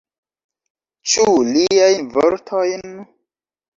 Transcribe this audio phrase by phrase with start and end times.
[1.11, 2.99] Ĉu liajn vortojn?